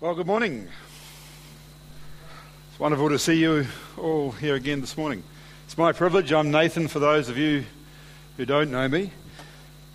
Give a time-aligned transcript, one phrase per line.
[0.00, 0.66] Well, good morning.
[2.70, 3.66] It's wonderful to see you
[3.98, 5.22] all here again this morning.
[5.66, 6.32] It's my privilege.
[6.32, 7.64] I'm Nathan, for those of you
[8.38, 9.12] who don't know me.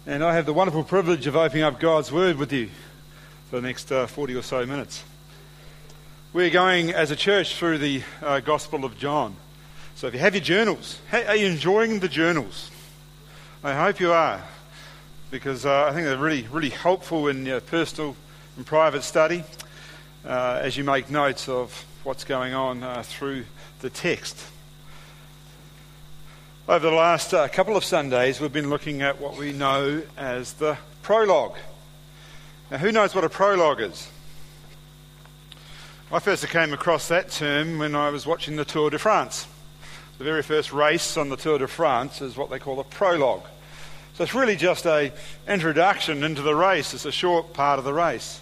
[0.06, 2.70] And I have the wonderful privilege of opening up God's Word with you
[3.50, 5.04] for the next uh, 40 or so minutes.
[6.34, 9.36] We're going as a church through the uh, Gospel of John.
[9.96, 12.70] So if you have your journals, are you enjoying the journals?
[13.64, 14.44] I hope you are,
[15.32, 18.16] because uh, I think they're really, really helpful in your personal
[18.56, 19.44] and private study
[20.26, 23.46] uh, as you make notes of what's going on uh, through
[23.82, 24.38] the text.
[26.68, 30.54] Over the last uh, couple of Sundays, we've been looking at what we know as
[30.54, 31.56] the prologue.
[32.72, 34.10] Now, who knows what a prologue is?
[36.12, 39.48] I first came across that term when I was watching the Tour de France.
[40.18, 43.44] The very first race on the Tour de France is what they call a prologue.
[44.16, 45.12] So it's really just an
[45.48, 46.94] introduction into the race.
[46.94, 48.40] It's a short part of the race.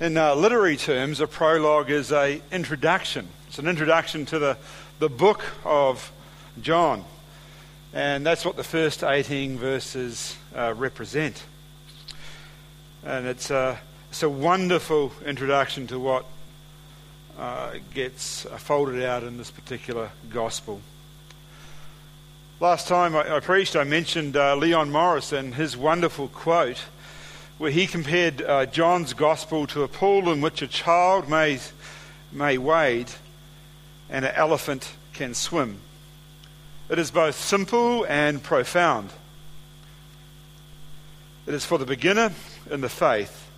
[0.00, 3.28] In uh, literary terms, a prologue is an introduction.
[3.48, 4.56] It's an introduction to the,
[4.98, 6.10] the book of
[6.62, 7.04] John.
[7.92, 11.44] And that's what the first 18 verses uh, represent.
[13.04, 16.24] And it's a, it's a wonderful introduction to what
[17.38, 20.80] uh, gets folded out in this particular gospel.
[22.58, 26.84] Last time I, I preached, I mentioned uh, Leon Morris and his wonderful quote
[27.60, 31.58] where he compared uh, John's gospel to a pool in which a child may,
[32.32, 33.10] may wade
[34.08, 35.78] and an elephant can swim.
[36.88, 39.10] It is both simple and profound.
[41.46, 42.32] It is for the beginner
[42.70, 43.50] in the faith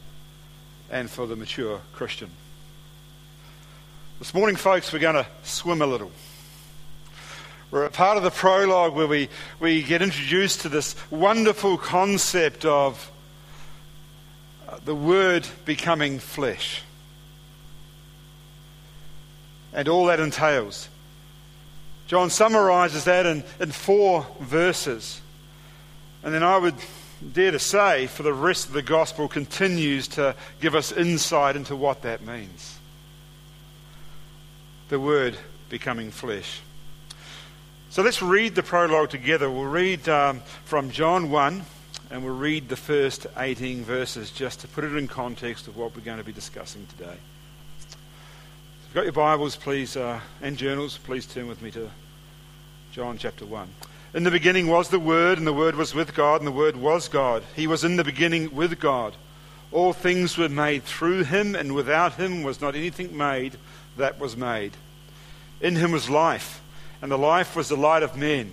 [0.91, 2.31] and for the mature Christian.
[4.19, 6.11] This morning, folks, we're going to swim a little.
[7.71, 9.29] We're at part of the prologue where we,
[9.61, 13.09] we get introduced to this wonderful concept of
[14.85, 16.83] the Word becoming flesh.
[19.73, 20.89] And all that entails.
[22.07, 25.21] John summarizes that in, in four verses.
[26.23, 26.75] And then I would
[27.33, 31.75] dare to say, for the rest of the gospel, continues to give us insight into
[31.75, 32.79] what that means.
[34.89, 35.37] The Word
[35.69, 36.61] becoming flesh.
[37.89, 39.51] So let's read the prologue together.
[39.51, 41.63] We'll read um, from John 1
[42.13, 45.97] and we'll read the first 18 verses just to put it in context of what
[45.97, 47.17] we're going to be discussing today.
[47.89, 47.97] If
[48.85, 51.91] you've got your Bibles, please, uh, and journals, please turn with me to
[52.93, 53.67] John chapter 1.
[54.13, 56.77] In the beginning was the Word, and the Word was with God, and the Word
[56.77, 57.45] was God.
[57.57, 59.15] He was in the beginning with God.
[59.73, 63.57] All things were made through him, and without him was not anything made
[63.97, 64.73] that was made.
[65.63, 66.61] In him was life,
[67.01, 68.53] and the life was the light of men.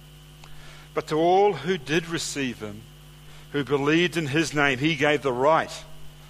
[0.93, 2.81] But to all who did receive him,
[3.51, 5.83] who believed in his name, he gave the right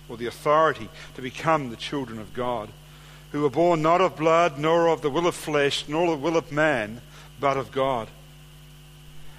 [0.08, 2.70] or the authority to become the children of God,
[3.32, 6.38] who were born not of blood, nor of the will of flesh, nor the will
[6.38, 7.02] of man,
[7.40, 8.08] but of God.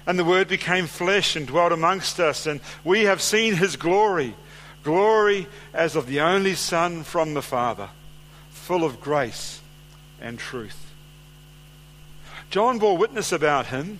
[0.05, 4.35] And the Word became flesh and dwelt amongst us, and we have seen his glory
[4.83, 7.89] glory as of the only Son from the Father,
[8.49, 9.61] full of grace
[10.21, 10.91] and truth.
[12.49, 13.99] John bore witness about him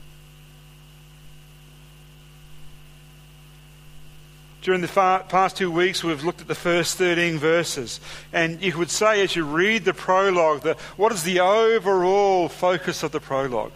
[4.61, 7.99] During the past two weeks, we've looked at the first 13 verses.
[8.31, 13.01] And you would say, as you read the prologue, that what is the overall focus
[13.01, 13.71] of the prologue?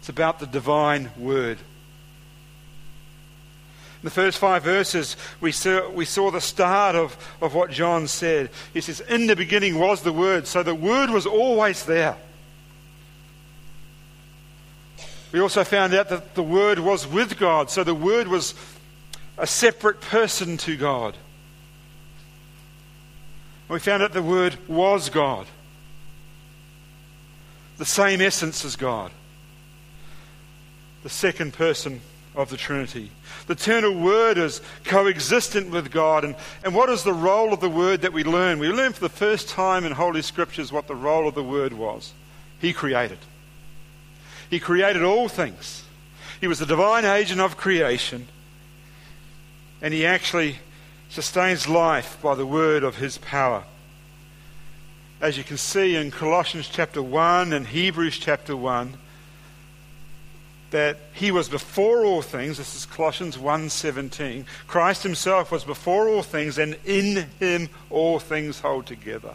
[0.00, 1.58] It's about the divine word.
[4.04, 8.06] In the first five verses, we saw, we saw the start of, of what John
[8.06, 8.50] said.
[8.74, 10.46] He says, In the beginning was the Word.
[10.46, 12.16] So the Word was always there.
[15.32, 17.70] We also found out that the Word was with God.
[17.70, 18.54] So the Word was
[19.36, 21.16] a separate person to God.
[23.68, 25.46] We found out the Word was God,
[27.78, 29.10] the same essence as God,
[31.02, 32.00] the second person
[32.34, 33.10] of the Trinity.
[33.46, 36.24] The eternal Word is coexistent with God.
[36.24, 38.58] And, and what is the role of the Word that we learn?
[38.58, 41.72] We learn for the first time in Holy Scriptures what the role of the Word
[41.72, 42.12] was.
[42.60, 43.18] He created.
[44.50, 45.84] He created all things.
[46.40, 48.28] He was the divine agent of creation.
[49.80, 50.58] And He actually
[51.08, 53.64] sustains life by the word of His power.
[55.20, 58.98] As you can see in Colossians chapter 1 and Hebrews chapter 1,
[60.74, 66.20] that he was before all things this is colossians 1.17 christ himself was before all
[66.20, 69.34] things and in him all things hold together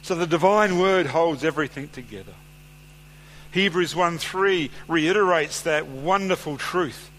[0.00, 2.34] so the divine word holds everything together
[3.50, 7.10] hebrews 1.3 reiterates that wonderful truth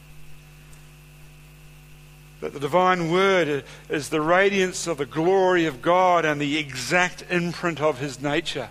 [2.42, 7.24] that the divine word is the radiance of the glory of god and the exact
[7.30, 8.70] imprint of his nature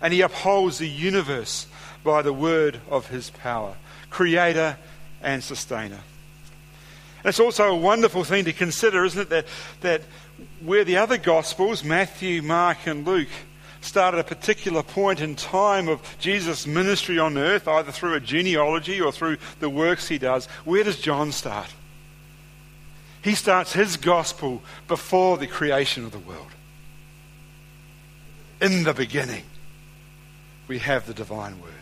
[0.00, 1.66] and he upholds the universe
[2.02, 3.74] by the word of his power,
[4.08, 4.76] creator
[5.22, 6.00] and sustainer.
[7.18, 9.46] And it's also a wonderful thing to consider, isn't it, that,
[9.82, 10.02] that
[10.60, 13.28] where the other Gospels, Matthew, Mark, and Luke,
[13.82, 18.20] start at a particular point in time of Jesus' ministry on earth, either through a
[18.20, 21.68] genealogy or through the works he does, where does John start?
[23.22, 26.50] He starts his gospel before the creation of the world.
[28.60, 29.44] In the beginning,
[30.68, 31.72] we have the divine word.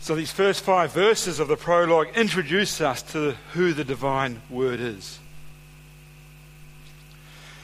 [0.00, 4.78] So these first five verses of the prologue introduce us to who the divine word
[4.78, 5.18] is.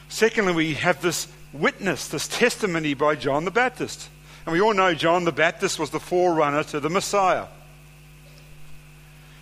[0.08, 4.08] Secondly, we have this witness, this testimony by John the Baptist.
[4.46, 7.46] And we all know John the Baptist was the forerunner to the Messiah.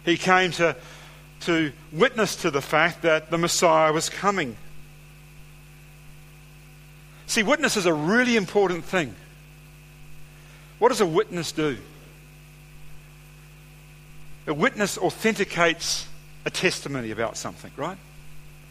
[0.08, 0.74] He came to,
[1.40, 4.56] to witness to the fact that the Messiah was coming.
[7.26, 9.14] See, witness is a really important thing.
[10.78, 11.76] What does a witness do?
[14.46, 16.08] A witness authenticates
[16.46, 17.98] a testimony about something, right?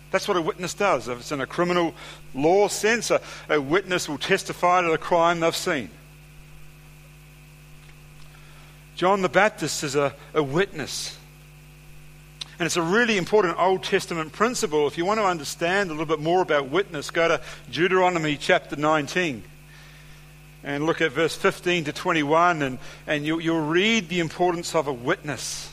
[0.09, 1.07] That's what a witness does.
[1.07, 1.93] If it's in a criminal
[2.33, 5.91] law sense, a, a witness will testify to the crime they've seen.
[8.95, 11.15] John the Baptist is a, a witness.
[12.59, 14.88] And it's a really important Old Testament principle.
[14.88, 18.75] If you want to understand a little bit more about witness, go to Deuteronomy chapter
[18.75, 19.44] 19
[20.63, 24.88] and look at verse 15 to 21, and, and you, you'll read the importance of
[24.88, 25.71] a witness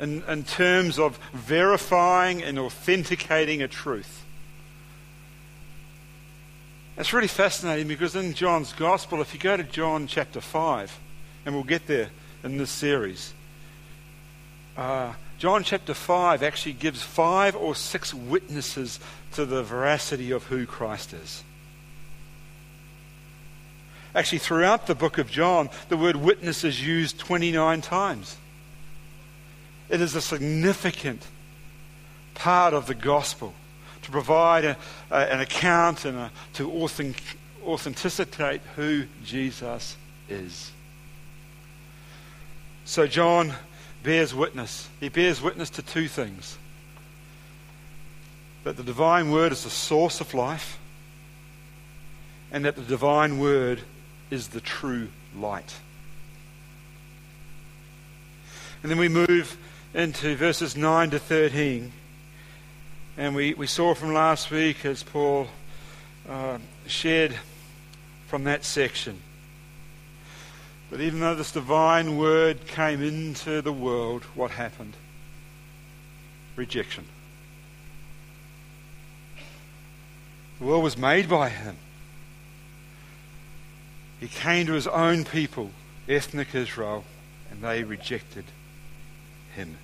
[0.00, 4.24] in, in terms of verifying and authenticating a truth.
[6.96, 10.98] It's really fascinating because in John's Gospel, if you go to John chapter 5,
[11.46, 12.10] and we'll get there
[12.42, 13.32] in this series,
[14.76, 19.00] uh, John chapter 5 actually gives five or six witnesses
[19.32, 21.42] to the veracity of who Christ is.
[24.14, 28.36] Actually, throughout the book of John, the word witness is used 29 times.
[29.88, 31.26] It is a significant
[32.34, 33.54] part of the gospel
[34.02, 34.76] to provide a,
[35.10, 37.22] a, an account and a, to authentic,
[37.64, 39.96] authenticate who Jesus
[40.28, 40.70] is.
[42.84, 43.54] So, John
[44.04, 44.88] bears witness.
[45.00, 46.58] He bears witness to two things
[48.62, 50.78] that the divine word is the source of life,
[52.50, 53.80] and that the divine word
[54.30, 55.74] is the true light.
[58.82, 59.56] And then we move
[59.94, 61.92] into verses 9 to 13.
[63.16, 65.48] And we, we saw from last week as Paul
[66.28, 67.36] uh, shared
[68.26, 69.20] from that section.
[70.94, 74.94] But even though this divine word came into the world, what happened?
[76.54, 77.06] Rejection.
[80.60, 81.78] The world was made by him.
[84.20, 85.72] He came to his own people,
[86.08, 87.02] ethnic Israel,
[87.50, 88.44] and they rejected
[89.56, 89.78] him.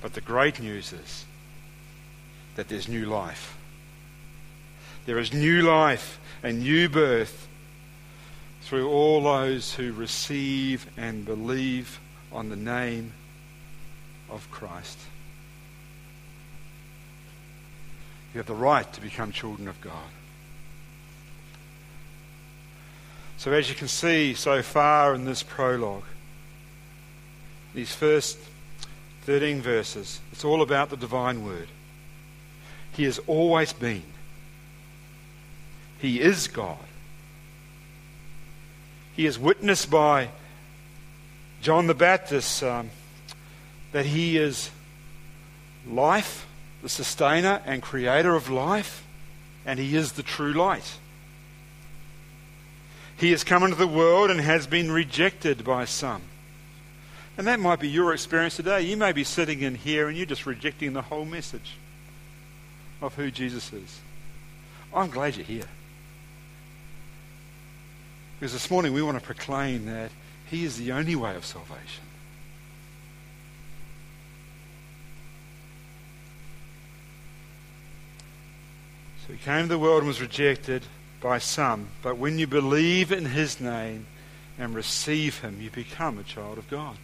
[0.00, 1.24] But the great news is
[2.54, 3.56] that there's new life.
[5.04, 7.48] There is new life and new birth
[8.64, 12.00] through all those who receive and believe
[12.32, 13.12] on the name
[14.30, 14.98] of Christ.
[18.32, 20.08] You have the right to become children of God.
[23.36, 26.04] So, as you can see so far in this prologue,
[27.74, 28.38] these first
[29.24, 31.68] 13 verses, it's all about the divine word.
[32.92, 34.04] He has always been.
[35.98, 36.78] He is God.
[39.16, 40.28] He is witnessed by
[41.60, 42.90] John the Baptist, um,
[43.92, 44.70] that He is
[45.88, 46.46] life,
[46.82, 49.04] the sustainer and creator of life,
[49.64, 50.98] and He is the true light.
[53.16, 56.22] He has come into the world and has been rejected by some.
[57.38, 58.82] And that might be your experience today.
[58.82, 61.76] You may be sitting in here and you're just rejecting the whole message
[63.00, 64.00] of who Jesus is.
[64.92, 65.64] I'm glad you're here.
[68.44, 70.10] Because this morning we want to proclaim that
[70.50, 72.04] He is the only way of salvation.
[79.26, 80.82] So He came to the world and was rejected
[81.22, 81.88] by some.
[82.02, 84.04] But when you believe in His name
[84.58, 86.98] and receive Him, you become a child of God.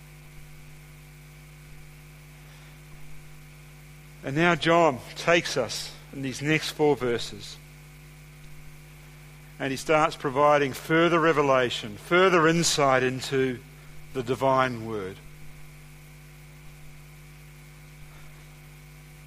[4.23, 7.57] And now John takes us in these next four verses
[9.61, 13.59] and he starts providing further revelation, further insight into
[14.15, 15.17] the divine word.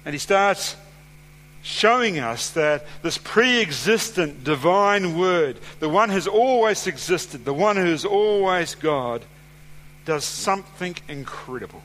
[0.04, 0.74] And he starts
[1.62, 7.76] showing us that this pre existent divine word, the one who's always existed, the one
[7.76, 9.24] who is always God,
[10.04, 11.82] does something incredible.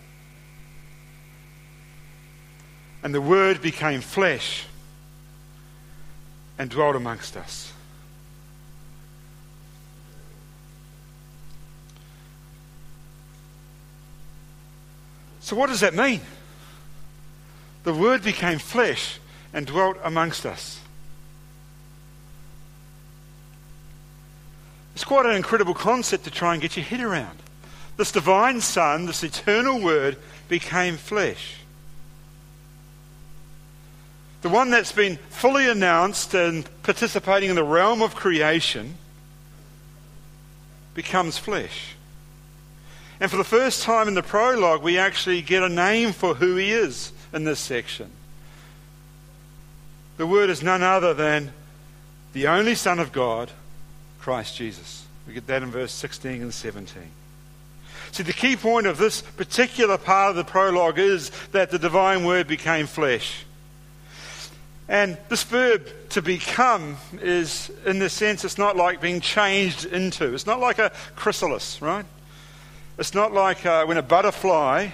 [3.04, 4.66] And the word became flesh
[6.58, 7.74] and dwelt amongst us.
[15.50, 16.22] So, what does that mean?
[17.84, 19.20] The Word became flesh
[19.52, 20.80] and dwelt amongst us.
[24.94, 27.40] It's quite an incredible concept to try and get your head around.
[27.98, 30.18] This divine Son, this eternal Word,
[30.50, 31.56] became flesh.
[34.44, 39.00] The one that's been fully announced and participating in the realm of creation
[40.94, 41.96] becomes flesh.
[43.20, 46.56] And for the first time in the prologue, we actually get a name for who
[46.56, 48.10] he is in this section.
[50.18, 51.54] The word is none other than
[52.34, 53.52] the only Son of God,
[54.20, 55.06] Christ Jesus.
[55.28, 57.04] We get that in verse 16 and 17.
[58.12, 62.26] See, the key point of this particular part of the prologue is that the divine
[62.26, 63.46] word became flesh.
[64.88, 70.34] And this verb to become is, in the sense, it's not like being changed into.
[70.34, 72.06] It's not like a chrysalis, right?
[73.00, 74.90] It's not like uh, when a butterfly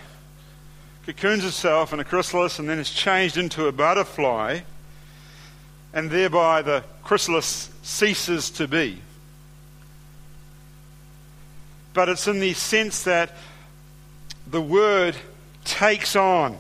[1.08, 4.60] cocoons itself in a chrysalis and then is changed into a butterfly,
[5.92, 9.00] and thereby the chrysalis ceases to be.
[11.96, 13.32] But it's in the sense that
[14.46, 15.16] the word
[15.64, 16.60] takes on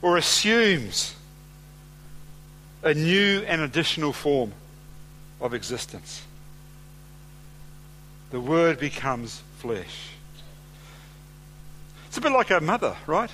[0.00, 1.14] or assumes
[2.82, 4.52] a new and additional form
[5.42, 6.22] of existence.
[8.30, 10.12] The word becomes flesh.
[12.08, 13.30] It's a bit like a mother, right?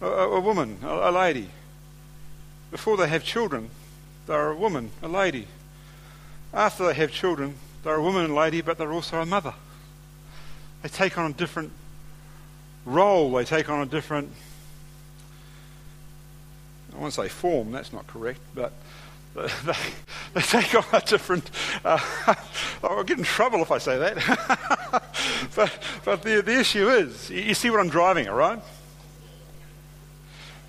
[0.00, 1.50] A, a woman, a, a lady.
[2.70, 3.68] Before they have children,
[4.26, 5.46] they're a woman, a lady.
[6.54, 9.52] After they have children, they're a woman and lady, but they're also a mother.
[10.82, 11.72] They take on a different
[12.86, 14.30] role, they take on a different,
[16.94, 18.72] I want to say form, that's not correct, but
[19.64, 19.72] they,
[20.34, 21.50] they take on a different.
[21.84, 21.98] Uh,
[22.82, 25.04] I'll get in trouble if I say that.
[25.54, 28.60] but but the, the issue is you see what I'm driving at, right?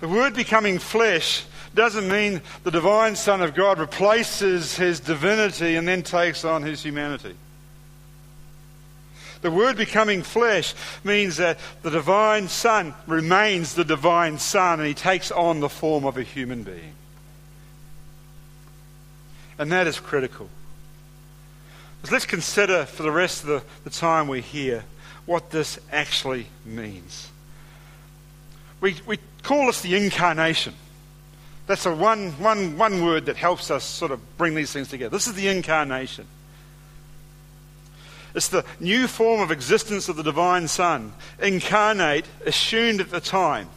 [0.00, 5.86] The word becoming flesh doesn't mean the divine Son of God replaces his divinity and
[5.86, 7.34] then takes on his humanity.
[9.40, 14.94] The word becoming flesh means that the divine Son remains the divine Son and he
[14.94, 16.94] takes on the form of a human being.
[19.62, 20.48] And that is critical.
[22.10, 24.82] Let's consider for the rest of the, the time we're here
[25.24, 27.30] what this actually means.
[28.80, 30.74] We, we call this the incarnation.
[31.68, 35.10] That's a one, one, one word that helps us sort of bring these things together.
[35.16, 36.26] This is the incarnation.
[38.34, 43.68] It's the new form of existence of the divine Son, incarnate, assumed at the time.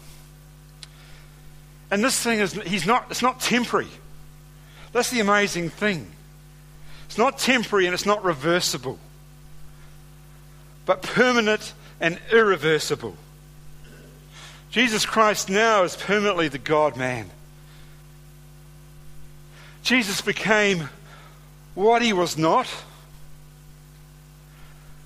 [1.92, 3.90] And this thing is he's not it's not temporary.
[4.96, 6.10] That's the amazing thing.
[7.08, 8.98] It's not temporary and it's not reversible,
[10.86, 13.18] but permanent and irreversible.
[14.72, 17.30] Jesus Christ now is permanently the God man.
[19.84, 20.88] Jesus became
[21.74, 22.74] what he was not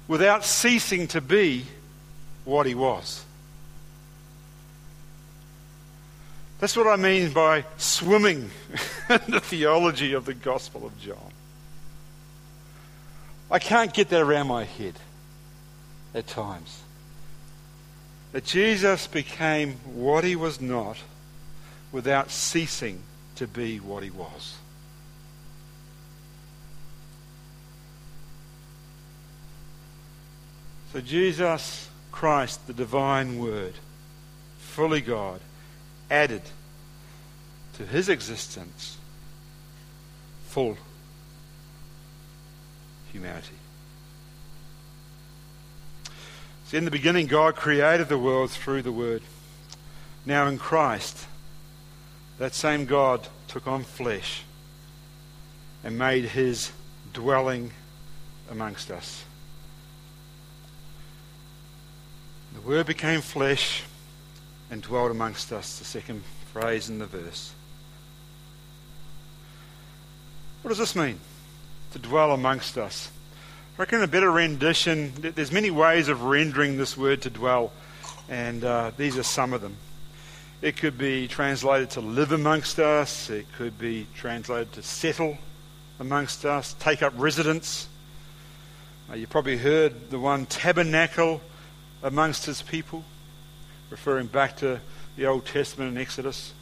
[0.07, 1.65] without ceasing to be
[2.45, 3.25] what he was.
[6.59, 8.51] That's what I mean by swimming
[9.09, 11.31] in the theology of the Gospel of John.
[13.49, 14.95] I can't get that around my head
[16.13, 16.81] at times.
[18.31, 20.97] that Jesus became what he was not
[21.91, 23.01] without ceasing
[23.35, 24.55] to be what he was.
[30.93, 33.73] So, Jesus Christ, the divine Word,
[34.59, 35.39] fully God,
[36.09, 36.41] added
[37.73, 38.97] to his existence
[40.47, 40.77] full
[43.11, 43.55] humanity.
[46.65, 49.23] See, in the beginning, God created the world through the Word.
[50.25, 51.25] Now, in Christ,
[52.37, 54.43] that same God took on flesh
[55.83, 56.71] and made his
[57.13, 57.71] dwelling
[58.51, 59.23] amongst us.
[62.53, 63.83] The Word became flesh
[64.71, 66.23] and dwelt amongst us, the second
[66.53, 67.53] phrase in the verse.
[70.61, 71.19] What does this mean?
[71.93, 73.09] To dwell amongst us.
[73.77, 77.71] I reckon a better rendition, there's many ways of rendering this word to dwell,
[78.27, 79.77] and uh, these are some of them.
[80.61, 85.37] It could be translated to live amongst us, it could be translated to settle
[85.99, 87.87] amongst us, take up residence.
[89.09, 91.39] Uh, you probably heard the one tabernacle
[92.03, 93.05] amongst his people,
[93.89, 94.79] referring back to
[95.17, 96.53] the Old Testament and Exodus.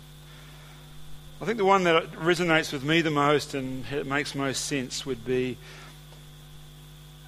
[1.42, 5.06] I think the one that resonates with me the most and it makes most sense
[5.06, 5.58] would be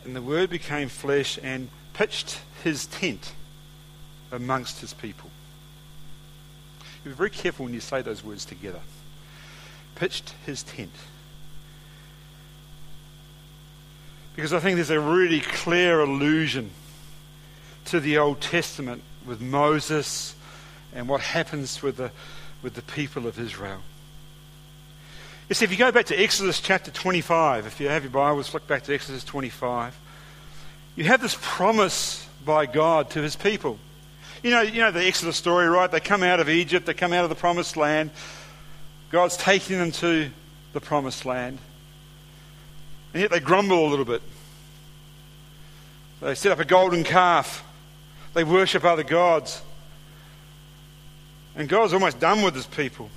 [0.03, 3.33] and the Word became flesh and pitched his tent
[4.31, 5.29] amongst his people.
[7.03, 8.79] Be very careful when you say those words together.
[9.95, 10.91] Pitched his tent.
[14.35, 16.71] Because I think there's a really clear allusion
[17.85, 20.35] to the Old Testament with Moses
[20.93, 22.11] and what happens with the,
[22.61, 23.81] with the people of Israel.
[25.47, 28.49] You see, if you go back to Exodus chapter 25, if you have your Bibles,
[28.49, 29.97] flick back to Exodus 25,
[30.95, 33.79] you have this promise by God to his people.
[34.43, 35.89] You know, you know the Exodus story, right?
[35.89, 38.11] They come out of Egypt, they come out of the promised land.
[39.11, 40.29] God's taking them to
[40.73, 41.57] the promised land.
[43.13, 44.21] And yet they grumble a little bit.
[46.21, 47.63] They set up a golden calf.
[48.33, 49.61] They worship other gods.
[51.55, 53.09] And God's almost done with his people.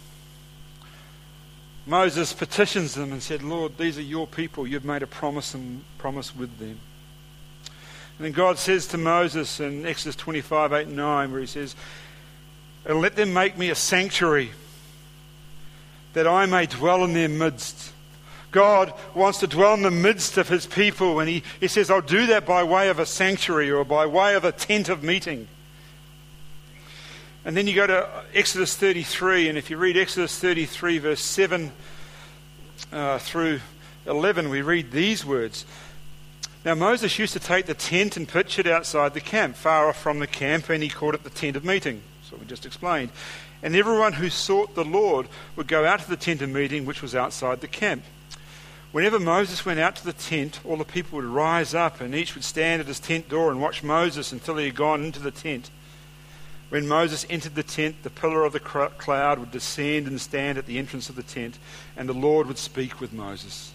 [1.86, 4.66] Moses petitions them and said, Lord, these are your people.
[4.66, 6.78] You've made a promise and promise with them.
[8.18, 11.74] And then God says to Moses in Exodus 25, 8 and 9, where he says,
[12.84, 14.52] And let them make me a sanctuary
[16.12, 17.91] that I may dwell in their midst.
[18.52, 22.02] God wants to dwell in the midst of his people, and he, he says, I'll
[22.02, 25.48] do that by way of a sanctuary or by way of a tent of meeting.
[27.44, 31.72] And then you go to Exodus 33, and if you read Exodus 33, verse 7
[32.92, 33.60] uh, through
[34.06, 35.64] 11, we read these words.
[36.64, 40.00] Now, Moses used to take the tent and pitch it outside the camp, far off
[40.00, 42.02] from the camp, and he called it the tent of meeting.
[42.30, 43.10] So we just explained.
[43.62, 47.00] And everyone who sought the Lord would go out to the tent of meeting, which
[47.00, 48.04] was outside the camp.
[48.92, 52.34] Whenever Moses went out to the tent, all the people would rise up, and each
[52.34, 55.30] would stand at his tent door and watch Moses until he had gone into the
[55.30, 55.70] tent.
[56.68, 60.66] When Moses entered the tent, the pillar of the cloud would descend and stand at
[60.66, 61.58] the entrance of the tent,
[61.96, 63.72] and the Lord would speak with Moses.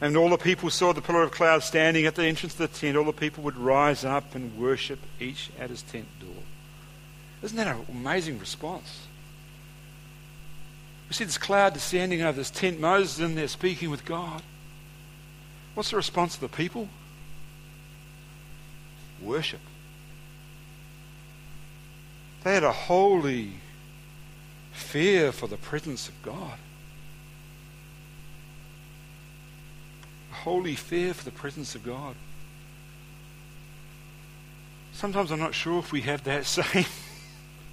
[0.00, 2.68] And all the people saw the pillar of cloud standing at the entrance of the
[2.68, 2.96] tent.
[2.96, 6.42] All the people would rise up and worship each at his tent door.
[7.42, 9.06] Isn't that an amazing response?
[11.10, 12.78] We see this cloud descending over this tent.
[12.78, 14.42] Moses in there speaking with God.
[15.74, 16.88] What's the response of the people?
[19.20, 19.58] Worship.
[22.44, 23.54] They had a holy
[24.70, 26.58] fear for the presence of God.
[30.30, 32.14] A holy fear for the presence of God.
[34.92, 36.86] Sometimes I'm not sure if we have that same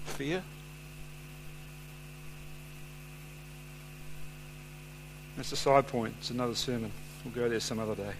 [0.06, 0.42] fear.
[5.38, 6.16] That's a side point.
[6.20, 6.92] It's another sermon.
[7.24, 8.14] We'll go there some other day.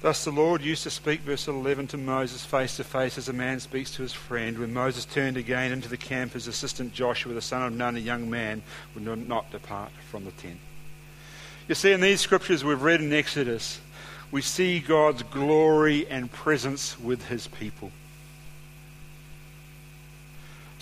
[0.00, 3.32] Thus the Lord used to speak, verse 11, to Moses face to face as a
[3.32, 4.58] man speaks to his friend.
[4.58, 8.00] When Moses turned again into the camp, his assistant Joshua, the son of Nun, a
[8.00, 8.62] young man,
[8.94, 10.58] would not depart from the tent.
[11.68, 13.80] You see, in these scriptures we've read in Exodus,
[14.30, 17.90] we see God's glory and presence with his people.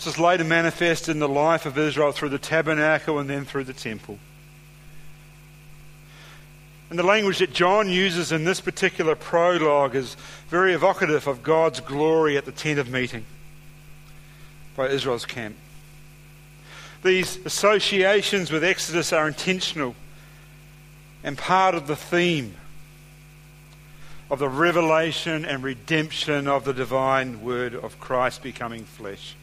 [0.03, 3.63] This is later manifested in the life of Israel through the tabernacle and then through
[3.63, 4.19] the temple.
[6.89, 10.17] And the language that John uses in this particular prologue is
[10.49, 13.23] very evocative of God's glory at the tent of meeting
[14.75, 15.55] by Israel's camp.
[17.01, 19.95] These associations with Exodus are intentional
[21.23, 22.55] and part of the theme.
[24.29, 29.35] of the revelation and redemption of the divine word of Christ becoming flesh.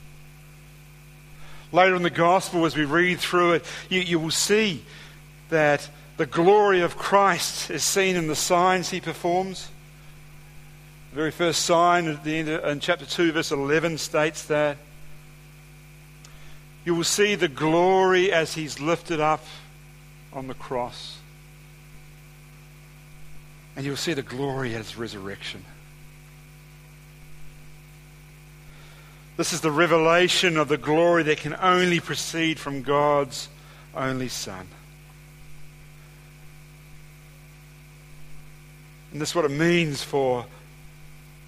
[1.72, 4.84] Later in the gospel, as we read through it, you, you will see
[5.50, 9.68] that the glory of Christ is seen in the signs he performs.
[11.10, 14.76] The very first sign at the end of, in chapter 2, verse 11 states that.
[16.84, 19.44] You will see the glory as he's lifted up
[20.32, 21.18] on the cross.
[23.76, 25.64] And you'll see the glory at his resurrection.
[29.40, 33.48] This is the revelation of the glory that can only proceed from God's
[33.96, 34.68] only Son.
[39.10, 40.44] And this is what it means for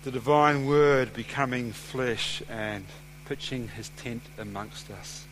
[0.05, 2.87] the divine word becoming flesh and
[3.27, 5.27] pitching his tent amongst us.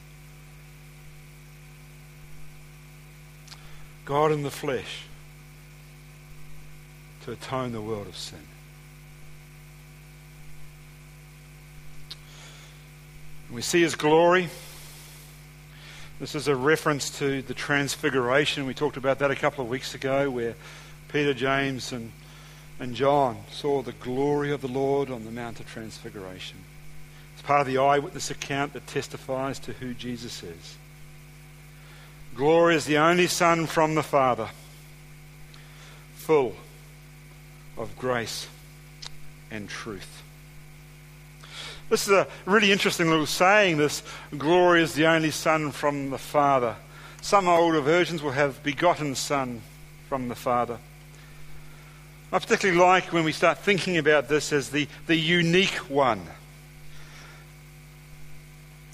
[4.05, 5.05] God in the flesh
[7.25, 8.46] to atone the world of sin.
[13.52, 14.48] We see his glory.
[16.20, 18.64] This is a reference to the transfiguration.
[18.64, 20.54] We talked about that a couple of weeks ago, where
[21.08, 22.12] Peter, James, and,
[22.78, 26.58] and John saw the glory of the Lord on the Mount of Transfiguration.
[27.32, 30.76] It's part of the eyewitness account that testifies to who Jesus is.
[32.36, 34.50] Glory is the only Son from the Father,
[36.14, 36.54] full
[37.76, 38.46] of grace
[39.50, 40.22] and truth.
[41.90, 43.76] This is a really interesting little saying.
[43.76, 44.05] This
[44.38, 46.76] glory is the only Son from the Father.
[47.20, 49.61] Some older versions will have begotten Son
[50.09, 50.79] from the Father.
[52.33, 56.29] I particularly like when we start thinking about this as the, the unique one.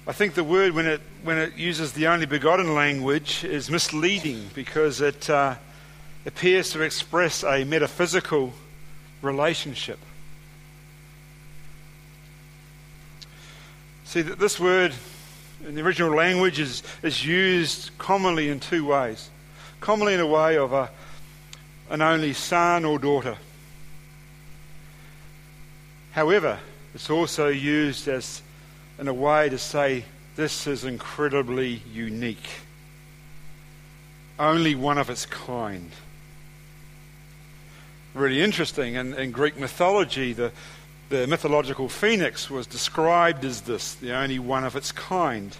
[0.06, 4.48] I think the word, when it, when it uses the only begotten language, is misleading
[4.54, 5.56] because it uh,
[6.24, 8.54] appears to express a metaphysical
[9.20, 9.98] relationship.
[14.06, 14.94] See, that this word
[15.66, 19.30] in the original language is, is used commonly in two ways.
[19.80, 20.90] Commonly in a way of a,
[21.90, 23.36] an only son or daughter.
[26.12, 26.60] However,
[26.94, 28.42] it's also used as
[28.96, 30.04] in a way to say
[30.36, 32.48] this is incredibly unique.
[34.38, 35.90] Only one of its kind.
[38.14, 38.94] Really interesting.
[38.94, 40.52] In, in Greek mythology, the,
[41.08, 45.56] the mythological phoenix was described as this, the only one of its kind.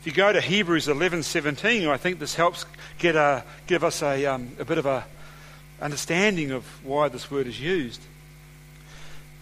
[0.00, 2.66] If you go to Hebrews 11:17, I think this helps
[2.98, 5.04] get a, give us a, um, a bit of a
[5.80, 8.00] understanding of why this word is used.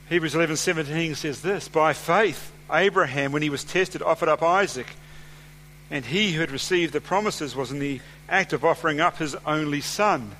[0.09, 4.87] Hebrews 11:17 says this: By faith, Abraham, when he was tested, offered up Isaac,
[5.91, 9.35] and he who had received the promises was in the act of offering up his
[9.45, 10.37] only son.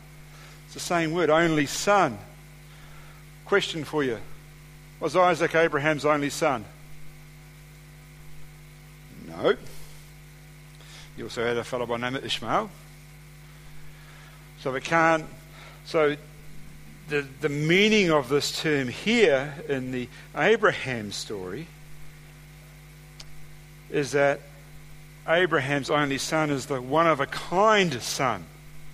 [0.67, 2.19] It's the same word, only son.
[3.45, 4.19] Question for you
[5.01, 6.65] Was Isaac Abraham's only son?
[9.29, 9.57] No.
[11.17, 12.71] He also had a fellow by name of Ishmael.
[14.61, 15.27] So we can't.
[15.85, 16.17] So
[17.09, 21.67] the, the meaning of this term here in the Abraham story
[23.91, 24.41] is that
[25.29, 28.45] Abraham's only son is the one of a kind son.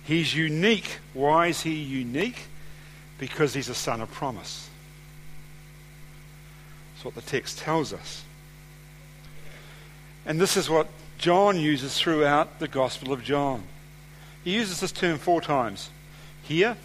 [0.03, 0.97] He's unique.
[1.13, 2.47] Why is he unique?
[3.21, 4.67] Because he's a son of promise.
[6.95, 8.23] That's what the text tells us.
[10.25, 10.87] And this is what
[11.19, 13.61] John uses throughout the Gospel of John.
[14.43, 15.91] He uses this term four times.
[16.41, 16.77] Here,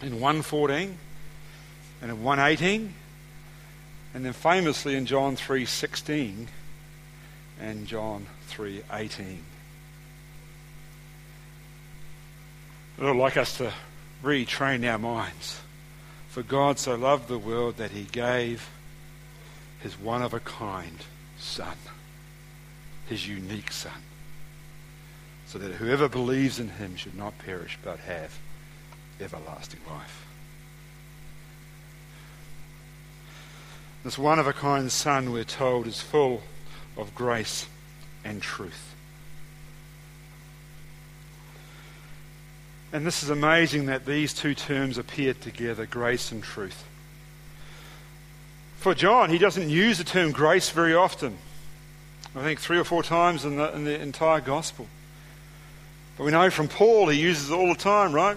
[0.00, 0.96] in 114,
[2.00, 2.94] and in 118,
[4.14, 6.48] and then famously in John 3:16
[7.60, 9.42] and John 3:18.
[12.98, 13.74] I would like us to
[14.24, 15.60] retrain our minds.
[16.28, 18.68] For God so loved the world that he gave
[19.80, 20.98] his one of a kind
[21.38, 21.76] Son,
[23.06, 23.92] his unique Son,
[25.46, 28.38] so that whoever believes in him should not perish but have
[29.20, 30.26] everlasting life.
[34.02, 36.42] This one of a kind Son, we're told, is full
[36.96, 37.66] of grace
[38.24, 38.93] and truth.
[42.94, 46.84] And this is amazing that these two terms appear together grace and truth.
[48.76, 51.36] For John, he doesn't use the term grace very often.
[52.36, 54.86] I think three or four times in the, in the entire gospel.
[56.16, 58.36] But we know from Paul, he uses it all the time, right?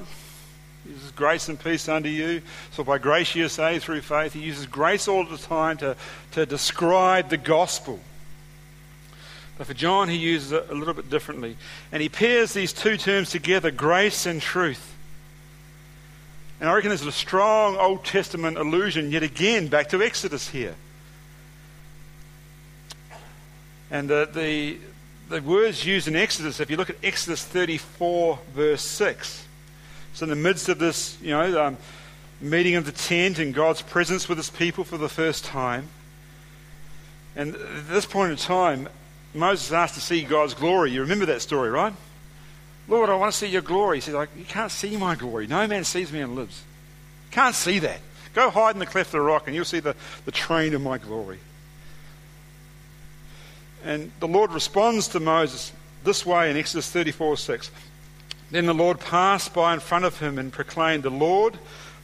[0.84, 2.41] He uses grace and peace unto you.
[2.72, 4.34] So by grace you say through faith.
[4.34, 5.96] He uses grace all the time to,
[6.32, 8.00] to describe the gospel.
[9.58, 11.58] But for John, he uses it a little bit differently.
[11.91, 14.96] And he pairs these two terms together grace and truth.
[16.60, 20.76] And I reckon there's a strong Old Testament allusion yet again back to Exodus here.
[23.89, 24.78] And the, the,
[25.30, 29.48] the words used in Exodus, if you look at Exodus 34, verse 6,
[30.13, 31.78] so in the midst of this, you know, um,
[32.41, 35.88] meeting of the tent and God's presence with his people for the first time,
[37.36, 38.89] and at this point in time,
[39.34, 40.92] Moses asked to see God's glory.
[40.92, 41.94] You remember that story, right?
[42.88, 43.98] Lord, I want to see your glory.
[43.98, 45.48] He said, like, You can't see my glory.
[45.48, 46.63] No man sees me and lives.
[47.32, 48.00] Can't see that.
[48.34, 50.82] Go hide in the cleft of the rock and you'll see the, the train of
[50.82, 51.40] my glory.
[53.84, 55.72] And the Lord responds to Moses
[56.04, 57.72] this way in Exodus 34 6.
[58.52, 61.58] Then the Lord passed by in front of him and proclaimed, The Lord,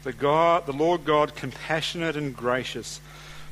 [0.04, 3.00] the God, the Lord God, compassionate and gracious,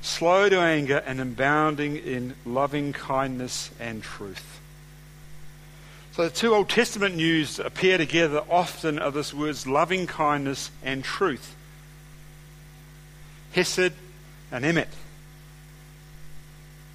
[0.02, 4.60] slow to anger and abounding in loving kindness and truth.
[6.14, 11.04] So the two Old Testament news appear together often are this words loving kindness and
[11.04, 11.56] truth.
[13.54, 13.94] Hesed
[14.52, 14.88] and Emet.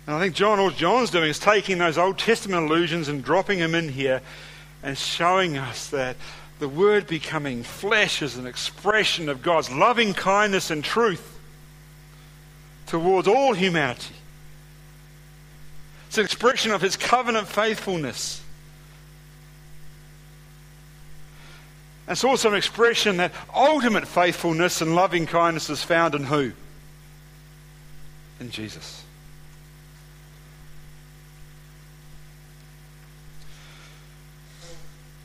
[0.07, 3.59] And I think John, all John's doing is taking those Old Testament allusions and dropping
[3.59, 4.21] them in here
[4.83, 6.17] and showing us that
[6.59, 11.36] the Word becoming flesh is an expression of God's loving kindness and truth
[12.87, 14.15] towards all humanity.
[16.09, 18.43] It's an expression of His covenant faithfulness.
[22.09, 26.53] It's also an expression that ultimate faithfulness and loving kindness is found in who?
[28.39, 29.03] In Jesus.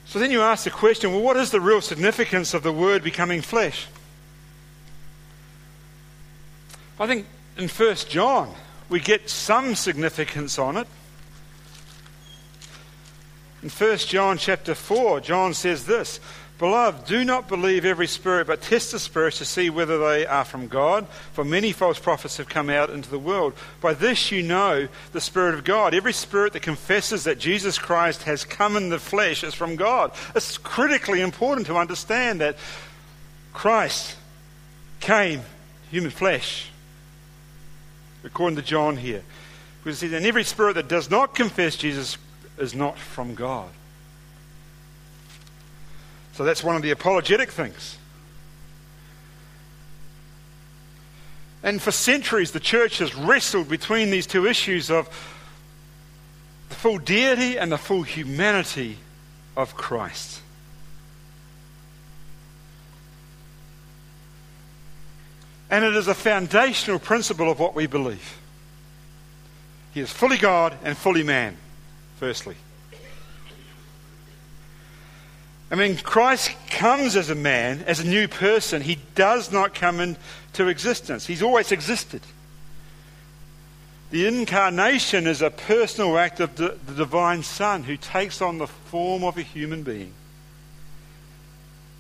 [0.05, 3.03] So then you ask the question well, what is the real significance of the Word
[3.03, 3.87] becoming flesh?
[6.99, 7.25] I think
[7.61, 8.53] in 1 John
[8.89, 10.87] we get some significance on it.
[13.63, 16.19] In 1 John chapter 4, John says this
[16.57, 20.43] Beloved, do not believe every spirit, but test the spirits to see whether they are
[20.43, 21.07] from God.
[21.33, 23.53] For many false prophets have come out into the world.
[23.79, 25.93] By this you know the Spirit of God.
[25.93, 30.11] Every spirit that confesses that Jesus Christ has come in the flesh is from God.
[30.35, 32.57] It's critically important to understand that
[33.53, 34.15] Christ
[34.99, 35.41] came
[35.91, 36.70] human flesh,
[38.23, 39.23] according to John here.
[39.83, 42.17] Because he says, and every spirit that does not confess Jesus
[42.57, 43.69] is not from God.
[46.33, 47.97] So that's one of the apologetic things.
[51.63, 55.07] And for centuries, the church has wrestled between these two issues of
[56.69, 58.97] the full deity and the full humanity
[59.55, 60.40] of Christ.
[65.71, 68.37] And it is a foundational principle of what we believe.
[69.93, 71.57] He is fully God and fully man,
[72.17, 72.55] firstly.
[75.71, 78.81] I mean, Christ comes as a man, as a new person.
[78.81, 82.21] He does not come into existence, he's always existed.
[84.11, 88.67] The incarnation is a personal act of the, the divine Son who takes on the
[88.67, 90.11] form of a human being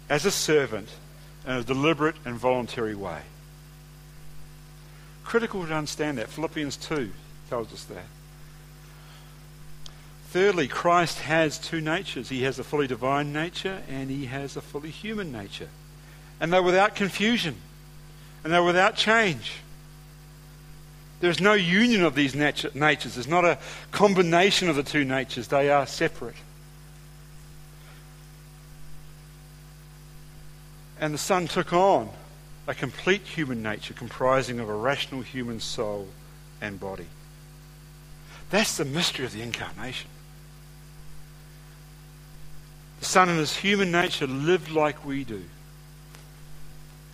[0.09, 0.89] as a servant
[1.47, 3.21] in a deliberate and voluntary way.
[5.31, 6.27] Critical to understand that.
[6.27, 7.09] Philippians 2
[7.49, 8.03] tells us that.
[10.27, 12.27] Thirdly, Christ has two natures.
[12.27, 15.69] He has a fully divine nature and he has a fully human nature.
[16.41, 17.55] And they're without confusion
[18.43, 19.53] and they're without change.
[21.21, 23.13] There's no union of these natu- natures.
[23.13, 23.57] There's not a
[23.91, 25.47] combination of the two natures.
[25.47, 26.35] They are separate.
[30.99, 32.09] And the Son took on
[32.67, 36.07] a complete human nature comprising of a rational human soul
[36.61, 37.07] and body.
[38.49, 40.09] That's the mystery of the incarnation.
[42.99, 45.43] The Son in his human nature lived like we do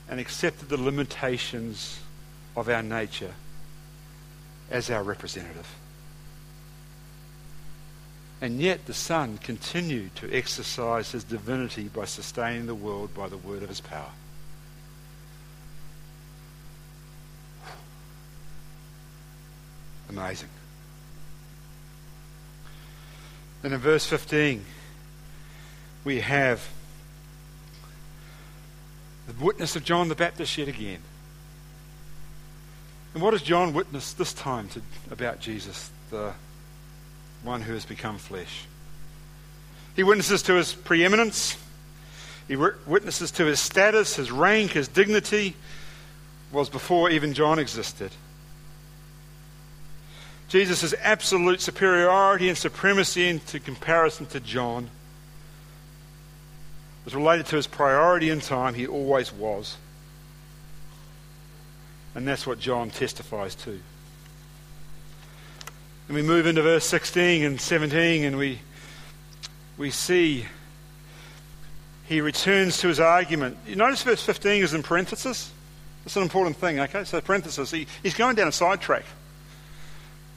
[0.10, 2.00] and accepted the limitations
[2.56, 3.34] of our nature
[4.70, 5.76] as our representative.
[8.42, 13.38] And yet the Son continued to exercise his divinity by sustaining the world by the
[13.38, 14.12] word of his power.
[20.10, 20.50] Amazing.
[23.62, 24.64] Then in verse 15,
[26.04, 26.68] we have
[29.28, 31.00] the witness of John the Baptist yet again.
[33.14, 36.34] And what does John witness this time to, about Jesus, the
[37.44, 38.66] one who has become flesh?
[39.96, 41.58] He witnesses to his preeminence.
[42.48, 45.56] He witnesses to his status, his rank, his dignity
[46.52, 48.12] was before even John existed.
[50.48, 54.90] Jesus' absolute superiority and supremacy into comparison to John
[57.04, 59.78] was related to his priority in time, he always was.
[62.16, 63.80] And that's what John testifies to.
[66.08, 68.60] And we move into verse 16 and 17, and we,
[69.78, 70.46] we see
[72.08, 73.58] he returns to his argument.
[73.68, 75.52] You notice verse 15 is in parenthesis?
[76.06, 77.04] It's an important thing, okay?
[77.04, 79.04] So, parenthesis, he, he's going down a sidetrack.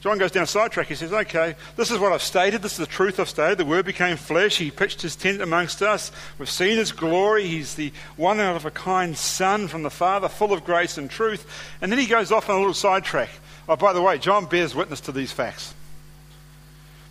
[0.01, 0.87] John goes down a sidetrack.
[0.87, 2.63] He says, Okay, this is what I've stated.
[2.63, 3.59] This is the truth I've stated.
[3.59, 4.57] The Word became flesh.
[4.57, 6.11] He pitched his tent amongst us.
[6.39, 7.47] We've seen his glory.
[7.47, 11.09] He's the one out of a kind Son from the Father, full of grace and
[11.09, 11.45] truth.
[11.81, 13.29] And then he goes off on a little sidetrack.
[13.69, 15.75] Oh, by the way, John bears witness to these facts.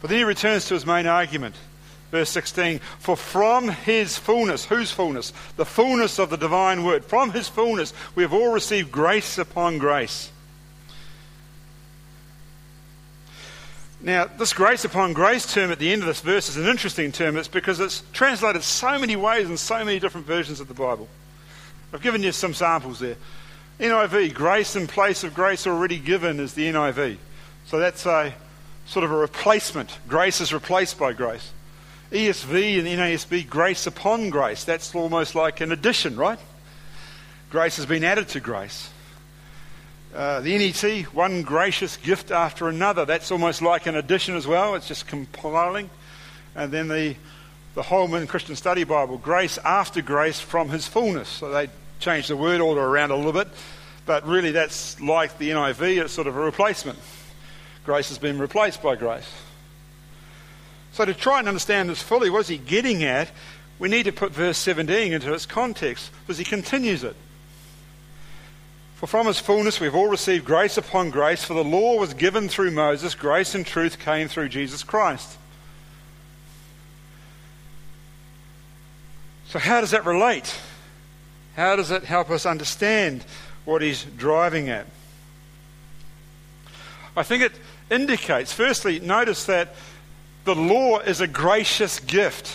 [0.01, 1.55] But then he returns to his main argument.
[2.11, 5.33] Verse 16, for from his fullness, whose fullness?
[5.57, 7.05] The fullness of the divine word.
[7.05, 10.33] From his fullness, we have all received grace upon grace.
[14.03, 17.13] Now, this grace upon grace term at the end of this verse is an interesting
[17.13, 17.37] term.
[17.37, 21.07] It's because it's translated so many ways in so many different versions of the Bible.
[21.93, 23.17] I've given you some samples there.
[23.79, 27.19] NIV, grace in place of grace already given, is the NIV.
[27.67, 28.35] So that's a
[28.87, 29.99] sort of a replacement.
[30.09, 31.53] Grace is replaced by grace.
[32.11, 34.65] ESV and NASB, grace upon grace.
[34.65, 36.39] That's almost like an addition, right?
[37.51, 38.91] Grace has been added to grace.
[40.15, 43.05] Uh, the NET, one gracious gift after another.
[43.05, 44.75] That's almost like an addition as well.
[44.75, 45.89] It's just compiling.
[46.57, 47.15] And then the,
[47.75, 51.29] the Holman Christian Study Bible, grace after grace from his fullness.
[51.29, 51.69] So they
[52.01, 53.47] changed the word order around a little bit.
[54.05, 56.99] But really, that's like the NIV, it's sort of a replacement.
[57.85, 59.31] Grace has been replaced by grace.
[60.93, 63.31] So to try and understand this fully, what is he getting at?
[63.79, 67.15] We need to put verse 17 into its context because he continues it.
[69.01, 72.51] For from his fullness we've all received grace upon grace, for the law was given
[72.51, 75.39] through Moses, grace and truth came through Jesus Christ.
[79.47, 80.55] So, how does that relate?
[81.57, 83.25] How does it help us understand
[83.65, 84.85] what he's driving at?
[87.17, 87.53] I think it
[87.91, 89.77] indicates, firstly, notice that
[90.45, 92.55] the law is a gracious gift.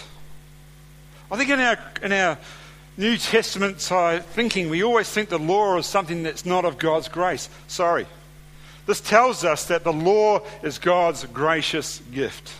[1.31, 2.37] I think in our, in our
[2.97, 7.49] New Testament thinking, we always think the law is something that's not of God's grace.
[7.67, 8.07] Sorry.
[8.85, 12.53] This tells us that the law is God's gracious gift.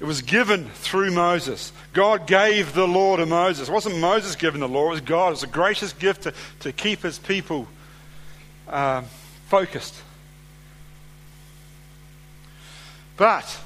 [0.00, 1.72] It was given through Moses.
[1.92, 3.68] God gave the law to Moses.
[3.68, 5.28] It wasn't Moses giving the law, it was God.
[5.28, 7.66] It was a gracious gift to, to keep his people
[8.68, 9.02] uh,
[9.48, 9.96] focused.
[13.16, 13.58] But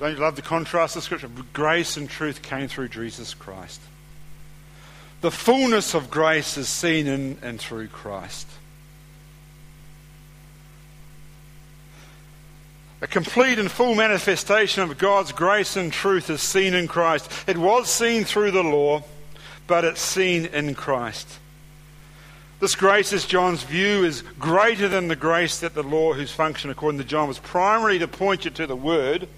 [0.00, 1.28] don't you love the contrast of Scripture?
[1.52, 3.80] Grace and truth came through Jesus Christ.
[5.20, 8.46] The fullness of grace is seen in and through Christ.
[13.02, 17.30] A complete and full manifestation of God's grace and truth is seen in Christ.
[17.46, 19.02] It was seen through the law,
[19.66, 21.38] but it's seen in Christ.
[22.58, 26.70] This grace, as John's view, is greater than the grace that the law, whose function,
[26.70, 29.28] according to John, was primarily to point you to the Word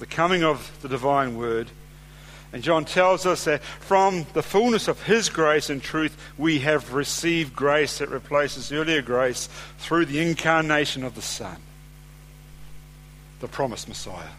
[0.00, 1.68] the coming of the divine word.
[2.52, 6.92] And John tells us that from the fullness of his grace and truth, we have
[6.92, 11.58] received grace that replaces earlier grace through the incarnation of the Son,
[13.38, 14.30] the promised Messiah.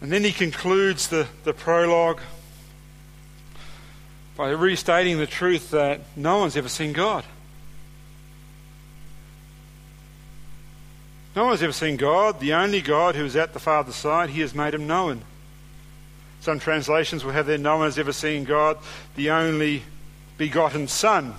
[0.00, 2.20] And then he concludes the, the prologue
[4.36, 7.24] by restating the truth that no one's ever seen God.
[11.34, 14.30] No one has ever seen God, the only God who is at the Father's side.
[14.30, 15.22] He has made him known.
[16.40, 18.78] Some translations will have there, no one has ever seen God,
[19.16, 19.82] the only
[20.36, 21.34] begotten Son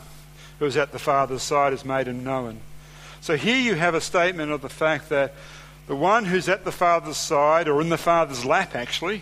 [0.60, 2.60] who is at the Father's side has made him known.
[3.22, 5.34] So here you have a statement of the fact that
[5.88, 9.22] the one who's at the Father's side, or in the Father's lap actually,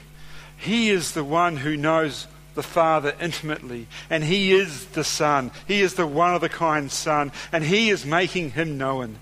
[0.58, 5.52] he is the one who knows the Father intimately, and he is the Son.
[5.68, 9.18] He is the one of the kind Son, and he is making him known.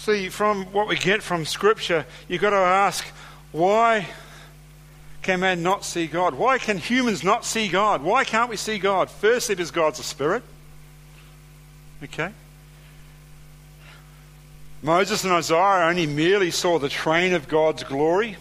[0.00, 3.04] See, from what we get from Scripture, you've got to ask
[3.52, 4.08] why
[5.20, 6.34] can man not see God?
[6.34, 8.02] Why can humans not see God?
[8.02, 9.10] Why can't we see God?
[9.10, 10.42] Firstly, because God's a spirit.
[12.02, 12.30] Okay?
[14.80, 18.38] Moses and Isaiah only merely saw the train of God's glory.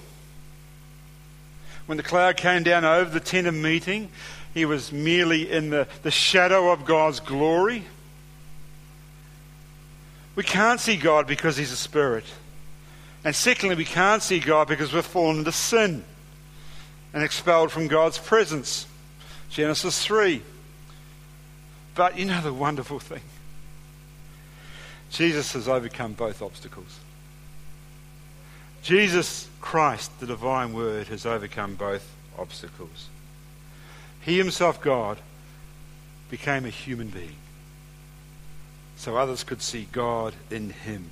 [1.88, 4.12] When the cloud came down over the tent of meeting,
[4.54, 7.84] he was merely in the, the shadow of God's glory.
[10.40, 12.24] We can't see God because He's a spirit.
[13.26, 16.06] And secondly, we can't see God because we've fallen into sin
[17.14, 18.86] and expelled from God's presence.
[19.50, 20.42] Genesis 3.
[21.94, 23.20] But you know the wonderful thing?
[25.12, 27.00] Jesus has overcome both obstacles.
[28.82, 33.10] Jesus Christ, the divine word, has overcome both obstacles.
[34.22, 35.18] He himself, God,
[36.30, 37.36] became a human being
[39.00, 41.10] so others could see God in him.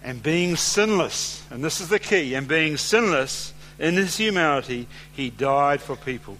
[0.00, 5.28] And being sinless, and this is the key, and being sinless in his humanity, he
[5.28, 6.38] died for people.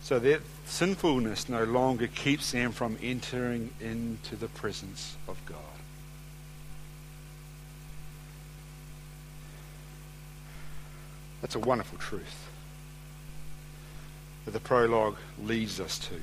[0.00, 5.58] So that sinfulness no longer keeps them from entering into the presence of God.
[11.42, 12.48] That's a wonderful truth
[14.46, 16.14] that the prologue leads us to.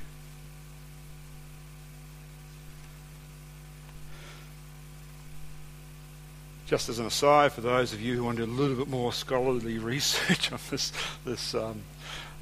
[6.68, 8.88] Just as an aside, for those of you who want to do a little bit
[8.88, 10.92] more scholarly research on this,
[11.24, 11.80] this, um,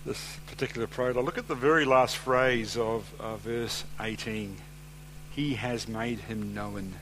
[0.04, 4.56] this particular prologue, look at the very last phrase of uh, verse 18.
[5.30, 6.94] He has made him known.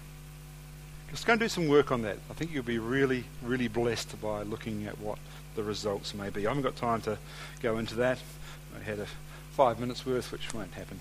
[1.11, 2.19] Just go and do some work on that.
[2.29, 5.19] I think you'll be really, really blessed by looking at what
[5.57, 6.47] the results may be.
[6.47, 7.17] I haven't got time to
[7.63, 8.19] go into that.
[8.79, 9.07] I had a
[9.53, 11.01] five minutes worth, which won't happen.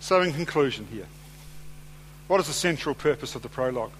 [0.00, 1.06] So, in conclusion, here.
[2.28, 3.92] What is the central purpose of the prologue?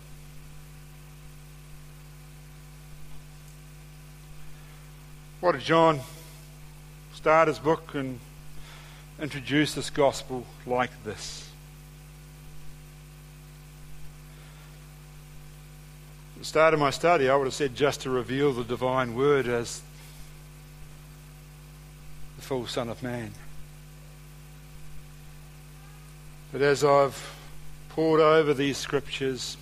[5.40, 6.00] Why did John
[7.14, 8.20] start his book and
[9.20, 11.50] introduce this gospel like this?
[16.36, 19.16] At the start of my study, I would have said just to reveal the divine
[19.16, 19.82] word as
[22.36, 23.32] the full Son of Man.
[26.52, 27.36] But as I've
[27.94, 29.58] pored over these scriptures,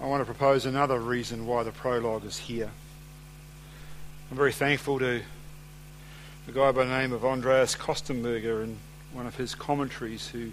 [0.00, 2.70] I want to propose another reason why the prologue is here.
[4.30, 5.20] I'm very thankful to
[6.48, 8.78] a guy by the name of Andreas Kostenberger in
[9.12, 10.50] one of his commentaries who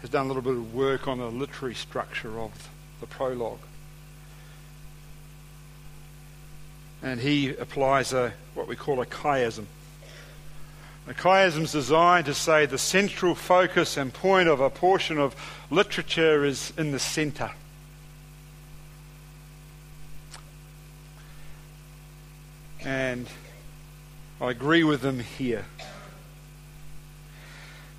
[0.00, 2.70] has done a little bit of work on the literary structure of
[3.00, 3.58] the prologue.
[7.02, 9.64] And he applies a what we call a chiasm.
[11.06, 15.36] The chiasm is designed to say the central focus and point of a portion of
[15.70, 17.50] literature is in the center.
[22.82, 23.26] And
[24.40, 25.66] I agree with them here.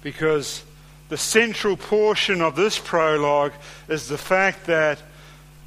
[0.02, 0.64] Because
[1.10, 3.54] the central portion of this prologue
[3.88, 5.00] is the fact that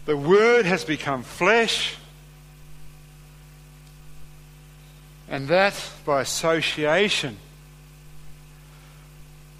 [0.07, 1.97] the Word has become flesh
[5.30, 5.74] And that,
[6.06, 7.36] by association,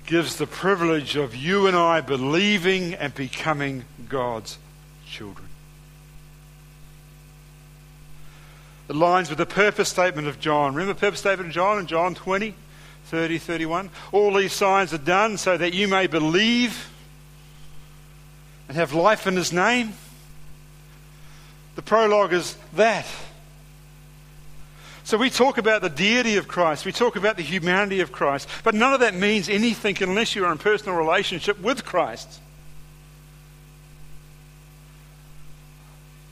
[0.07, 4.59] gives the privilege of you and I believing and becoming God's
[5.07, 5.49] children.
[8.89, 10.75] It aligns with the purpose statement of John.
[10.75, 12.55] Remember the purpose statement of John in John 20,
[13.05, 13.91] 30, 31?
[14.13, 16.91] All these signs are done so that you may believe
[18.67, 19.93] and have life in his name.
[21.77, 23.07] The prologue is that.
[25.09, 28.47] So we talk about the deity of Christ, we talk about the humanity of Christ,
[28.63, 32.29] but none of that means anything unless you're in personal relationship with Christ.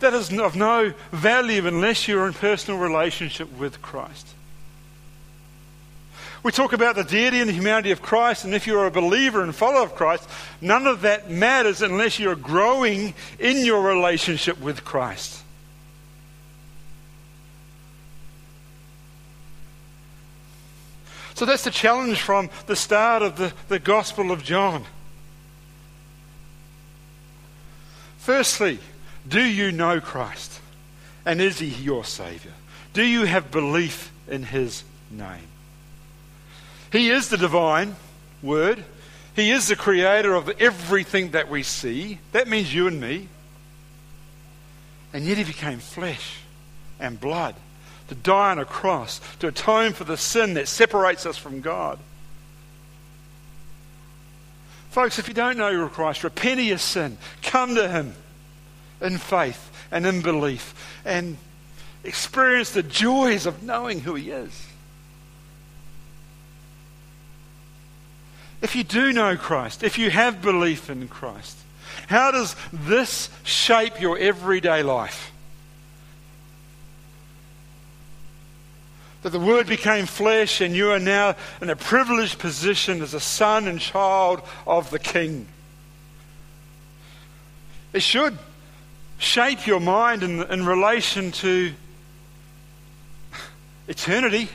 [0.01, 4.29] That is of no value unless you're in personal relationship with Christ.
[6.43, 9.43] We talk about the deity and the humanity of Christ, and if you're a believer
[9.43, 10.29] and follower of Christ,
[10.61, 15.45] none of that matters unless you're growing in your relationship with Christ.
[21.37, 24.85] So that's the challenge from the start of the, the Gospel of John.
[28.17, 28.79] Firstly,
[29.29, 30.63] do you know Christ?
[31.27, 32.55] And is he your Savior?
[32.95, 35.49] Do you have belief in his name?
[36.91, 37.97] He is the divine
[38.43, 38.83] Word.
[39.35, 42.19] He is the creator of everything that we see.
[42.33, 43.29] That means you and me.
[45.13, 46.39] And yet he became flesh
[46.99, 47.57] and blood
[48.09, 51.99] to die on a cross, to atone for the sin that separates us from God.
[54.91, 57.19] Folks, if you don't know Christ, repent of your sin.
[57.43, 58.15] Come to Him
[59.01, 61.37] in faith and in belief and
[62.03, 64.67] experience the joys of knowing who He is.
[68.63, 71.59] If you do know Christ, if you have belief in Christ,
[72.09, 75.31] how does this shape your everyday life?
[79.27, 83.19] That the Word became flesh and you are now in a privileged position as a
[83.19, 85.49] son and child of the King.
[87.93, 88.39] It should
[89.19, 91.73] shape your mind in, in relation to
[93.89, 94.49] eternity.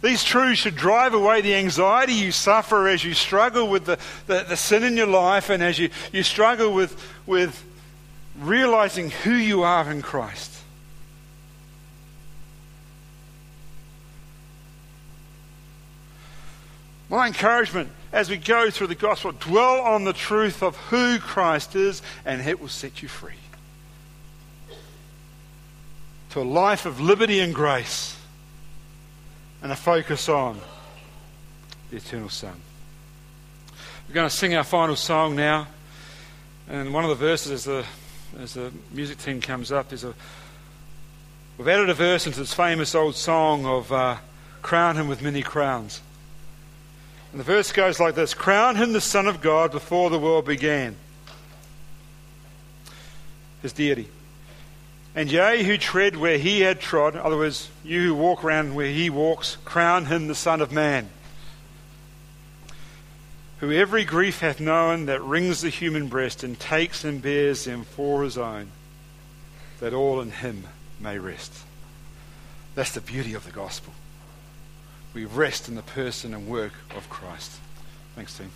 [0.00, 3.98] These truths should drive away the anxiety you suffer as you struggle with the,
[4.28, 7.64] the, the, sin in your life and as you, you struggle with, with
[8.38, 10.55] realizing who you are in Christ.
[17.08, 21.76] My encouragement as we go through the gospel, dwell on the truth of who Christ
[21.76, 23.34] is, and it will set you free
[26.30, 28.16] to a life of liberty and grace
[29.62, 30.60] and a focus on
[31.90, 32.54] the eternal Son.
[34.06, 35.66] We're going to sing our final song now.
[36.68, 37.86] And one of the verses, as the,
[38.38, 40.14] as the music team comes up, is a.
[41.58, 44.16] We've added a verse into this famous old song of uh,
[44.62, 46.02] Crown Him with Many Crowns.
[47.32, 50.44] And the verse goes like this Crown Him the Son of God before the world
[50.44, 50.96] began.
[53.62, 54.08] His deity.
[55.16, 58.90] And ye who tread where he had trod, other words, you who walk around where
[58.90, 61.08] he walks, crown him the Son of Man.
[63.60, 67.84] Who every grief hath known that wrings the human breast and takes and bears them
[67.84, 68.68] for his own,
[69.80, 70.64] that all in him
[71.00, 71.54] may rest.
[72.74, 73.94] That's the beauty of the gospel.
[75.16, 77.50] We rest in the person and work of Christ.
[78.14, 78.50] Thanks, team.